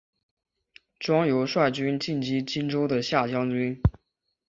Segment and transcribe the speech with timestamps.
[0.97, 3.79] 庄尤率军进击荆州的下江军。